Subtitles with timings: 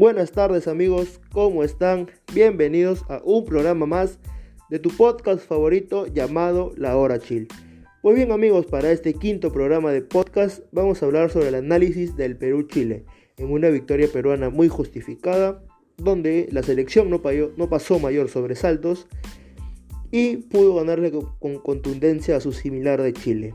[0.00, 2.08] Buenas tardes amigos, ¿cómo están?
[2.32, 4.18] Bienvenidos a un programa más
[4.70, 7.48] de tu podcast favorito llamado La Hora Chill.
[8.00, 12.16] Pues bien amigos, para este quinto programa de podcast vamos a hablar sobre el análisis
[12.16, 13.04] del Perú-Chile,
[13.36, 15.62] en una victoria peruana muy justificada,
[15.98, 17.20] donde la selección no,
[17.58, 19.06] no pasó mayor sobresaltos
[20.10, 23.54] y pudo ganarle con contundencia a su similar de Chile.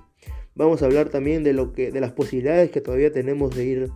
[0.53, 3.91] Vamos a hablar también de, lo que, de las posibilidades que todavía tenemos de ir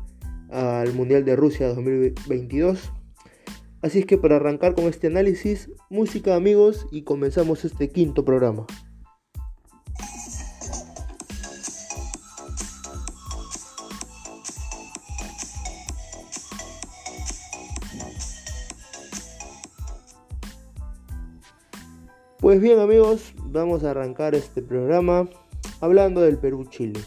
[0.50, 2.92] al Mundial de Rusia 2022.
[3.82, 8.66] Así es que para arrancar con este análisis, música amigos y comenzamos este quinto programa.
[22.40, 25.30] Pues bien amigos, vamos a arrancar este programa
[25.82, 27.00] hablando del Perú-Chile.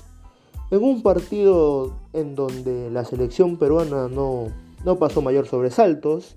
[0.73, 4.47] En un partido en donde la selección peruana no,
[4.87, 6.35] no pasó mayor sobresaltos,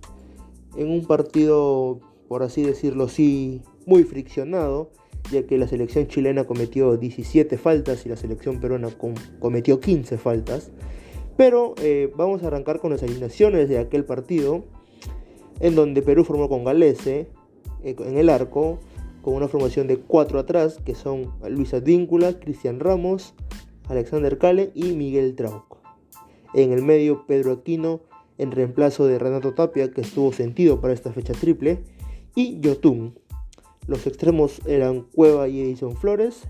[0.75, 4.89] en un partido, por así decirlo, sí, muy friccionado,
[5.31, 8.89] ya que la selección chilena cometió 17 faltas y la selección peruana
[9.39, 10.69] cometió 15 faltas.
[11.37, 14.65] Pero eh, vamos a arrancar con las alineaciones de aquel partido,
[15.61, 17.29] en donde Perú formó con Galese
[17.85, 18.79] eh, en el arco,
[19.21, 23.33] con una formación de 4 atrás, que son Luis Advíncula, Cristian Ramos,
[23.87, 25.81] Alexander Cale y Miguel Trauco.
[26.53, 28.01] En el medio, Pedro Aquino
[28.37, 31.83] en reemplazo de Renato Tapia, que estuvo sentido para esta fecha triple,
[32.35, 33.17] y Yotun.
[33.87, 36.47] Los extremos eran Cueva y Edison Flores.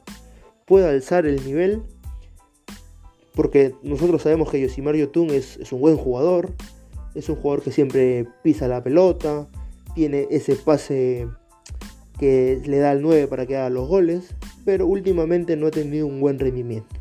[0.67, 1.83] pueda alzar el nivel,
[3.34, 6.53] porque nosotros sabemos que Yosimar Yotun es, es un buen jugador,
[7.15, 9.49] es un jugador que siempre pisa la pelota,
[9.94, 11.28] tiene ese pase
[12.19, 14.34] que le da al 9 para que haga los goles,
[14.65, 16.94] pero últimamente no ha tenido un buen rendimiento.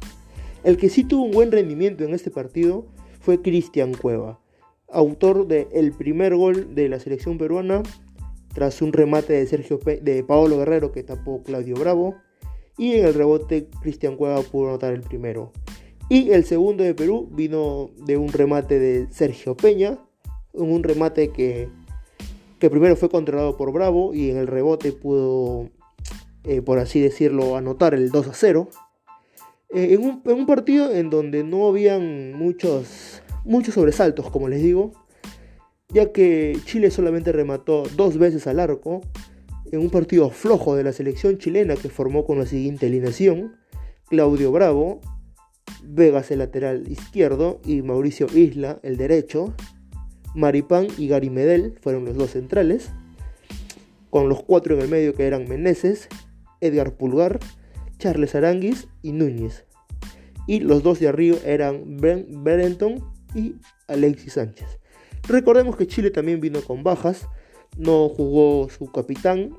[0.64, 2.86] El que sí tuvo un buen rendimiento en este partido
[3.20, 4.40] fue Cristian Cueva,
[4.90, 7.84] autor del primer gol de la selección peruana
[8.54, 12.16] tras un remate de Sergio de Paolo Guerrero que tapó Claudio Bravo
[12.78, 15.52] y en el rebote Cristian Cueva pudo anotar el primero.
[16.10, 19.98] Y el segundo de Perú vino de un remate de Sergio Peña,
[20.54, 21.70] un remate que
[22.64, 25.70] que primero fue controlado por Bravo y en el rebote pudo,
[26.46, 28.70] eh, por así decirlo, anotar el 2 a 0.
[29.74, 34.94] Eh, en, un, partido en donde no habían muchos, muchos sobresaltos, como les digo,
[35.90, 39.02] ya que Chile solamente remató dos veces al arco,
[39.70, 43.58] en un partido flojo de la selección chilena que formó con la siguiente alineación,
[44.08, 45.02] Claudio Bravo,
[45.84, 49.54] Vegas el lateral izquierdo y Mauricio Isla el derecho,
[50.36, 52.92] Maripán y Gary Medel fueron los dos centrales,
[54.10, 56.08] con los cuatro en el medio que eran Meneses,
[56.62, 57.40] Edgar Pulgar,
[57.98, 59.66] Charles Aranguis y Núñez.
[60.48, 63.56] Y los dos de arriba eran Ben Berenton y
[63.88, 64.80] Alexis Sánchez.
[65.28, 67.28] Recordemos que Chile también vino con bajas,
[67.78, 69.58] no jugó su capitán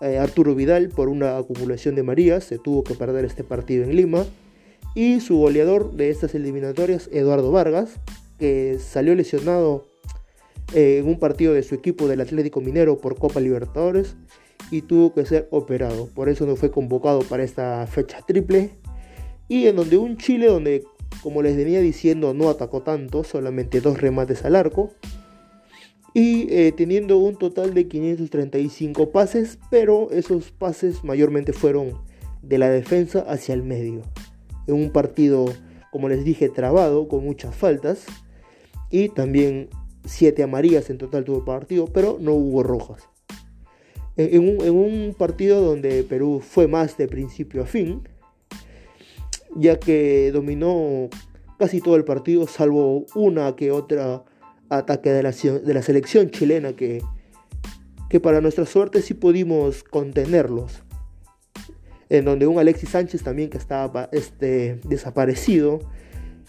[0.00, 3.96] eh, Arturo Vidal por una acumulación de Marías, se tuvo que perder este partido en
[3.96, 4.24] Lima,
[4.94, 8.00] y su goleador de estas eliminatorias, Eduardo Vargas,
[8.38, 9.91] que salió lesionado
[10.74, 14.16] en un partido de su equipo del Atlético Minero por Copa Libertadores
[14.70, 16.08] y tuvo que ser operado.
[16.14, 18.70] Por eso no fue convocado para esta fecha triple.
[19.48, 20.84] Y en donde un Chile donde,
[21.22, 24.90] como les venía diciendo, no atacó tanto, solamente dos remates al arco.
[26.14, 31.92] Y eh, teniendo un total de 535 pases, pero esos pases mayormente fueron
[32.42, 34.02] de la defensa hacia el medio.
[34.66, 35.46] En un partido,
[35.90, 38.06] como les dije, trabado, con muchas faltas.
[38.90, 39.68] Y también
[40.12, 43.08] siete amarillas en total tuvo el partido, pero no hubo rojas.
[44.16, 48.06] En, un, partido donde Perú fue más de principio a fin,
[49.56, 51.08] ya que dominó
[51.58, 54.22] casi todo el partido, salvo una que otra
[54.68, 57.02] ataque de la, de la selección chilena que,
[58.10, 60.82] que para nuestra suerte sí pudimos contenerlos.
[62.10, 65.80] En donde un Alexis Sánchez también que estaba este, desaparecido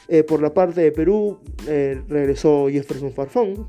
[0.07, 3.67] eh, por la parte de Perú eh, regresó Jefferson Farfán,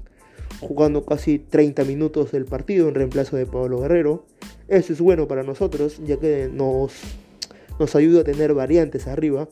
[0.60, 4.26] jugando casi 30 minutos del partido en reemplazo de Pablo Guerrero.
[4.68, 6.92] Eso es bueno para nosotros, ya que nos,
[7.78, 9.48] nos ayuda a tener variantes arriba,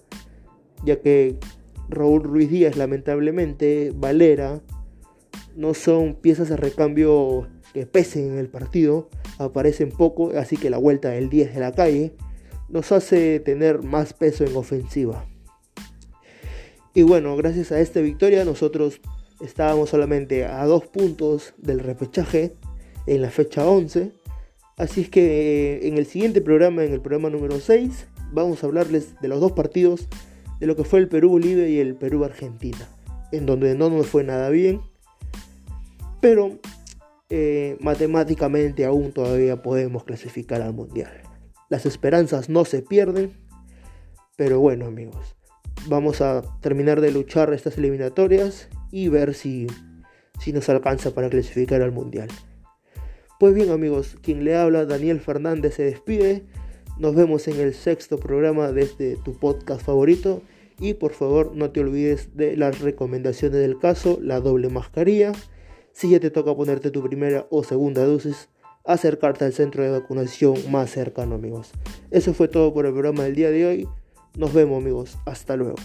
[0.84, 1.36] ya que
[1.88, 4.60] Raúl Ruiz Díaz lamentablemente, Valera,
[5.54, 9.08] no son piezas de recambio que pesen en el partido,
[9.38, 12.14] aparecen poco, así que la vuelta del 10 de la calle
[12.68, 15.26] nos hace tener más peso en ofensiva.
[16.94, 19.00] Y bueno, gracias a esta victoria nosotros
[19.40, 22.54] estábamos solamente a dos puntos del repechaje
[23.06, 24.12] en la fecha 11.
[24.76, 28.66] Así es que eh, en el siguiente programa, en el programa número 6, vamos a
[28.66, 30.08] hablarles de los dos partidos
[30.60, 32.88] de lo que fue el Perú-Bolivia y el Perú-Argentina,
[33.32, 34.80] en donde no nos fue nada bien,
[36.20, 36.58] pero
[37.30, 41.22] eh, matemáticamente aún todavía podemos clasificar al Mundial.
[41.68, 43.32] Las esperanzas no se pierden,
[44.36, 45.36] pero bueno amigos,
[45.88, 49.66] vamos a terminar de luchar estas eliminatorias y ver si,
[50.40, 52.28] si nos alcanza para clasificar al Mundial.
[53.38, 56.44] Pues bien amigos, quien le habla, Daniel Fernández, se despide.
[56.98, 60.42] Nos vemos en el sexto programa de este tu podcast favorito.
[60.78, 65.32] Y por favor no te olvides de las recomendaciones del caso, la doble mascarilla.
[65.92, 68.48] Si ya te toca ponerte tu primera o segunda dosis,
[68.84, 71.72] acercarte al centro de vacunación más cercano amigos.
[72.10, 73.88] Eso fue todo por el programa del día de hoy.
[74.36, 75.18] Nos vemos amigos.
[75.26, 75.76] Hasta luego.